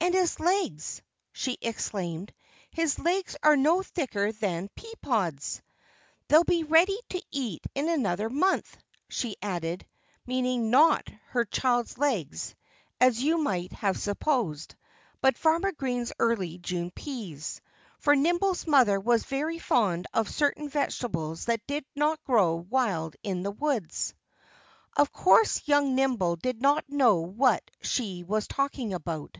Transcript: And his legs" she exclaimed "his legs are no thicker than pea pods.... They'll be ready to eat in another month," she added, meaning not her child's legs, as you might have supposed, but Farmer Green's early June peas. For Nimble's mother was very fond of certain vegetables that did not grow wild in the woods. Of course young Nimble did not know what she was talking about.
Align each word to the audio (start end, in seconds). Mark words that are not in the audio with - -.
And 0.00 0.12
his 0.12 0.38
legs" 0.38 1.00
she 1.32 1.56
exclaimed 1.62 2.34
"his 2.70 2.98
legs 2.98 3.36
are 3.42 3.56
no 3.56 3.82
thicker 3.82 4.32
than 4.32 4.68
pea 4.76 4.92
pods.... 5.00 5.62
They'll 6.28 6.44
be 6.44 6.62
ready 6.62 6.98
to 7.08 7.22
eat 7.32 7.66
in 7.74 7.88
another 7.88 8.28
month," 8.28 8.76
she 9.08 9.34
added, 9.40 9.86
meaning 10.26 10.68
not 10.68 11.08
her 11.28 11.46
child's 11.46 11.96
legs, 11.96 12.54
as 13.00 13.22
you 13.22 13.38
might 13.38 13.72
have 13.72 13.98
supposed, 13.98 14.74
but 15.22 15.38
Farmer 15.38 15.72
Green's 15.72 16.12
early 16.18 16.58
June 16.58 16.90
peas. 16.90 17.62
For 17.98 18.14
Nimble's 18.14 18.66
mother 18.66 19.00
was 19.00 19.24
very 19.24 19.58
fond 19.58 20.06
of 20.12 20.28
certain 20.28 20.68
vegetables 20.68 21.46
that 21.46 21.66
did 21.66 21.86
not 21.96 22.22
grow 22.24 22.56
wild 22.56 23.16
in 23.22 23.42
the 23.42 23.52
woods. 23.52 24.12
Of 24.98 25.12
course 25.12 25.62
young 25.66 25.94
Nimble 25.94 26.36
did 26.36 26.60
not 26.60 26.84
know 26.90 27.20
what 27.20 27.62
she 27.80 28.22
was 28.22 28.46
talking 28.46 28.92
about. 28.92 29.38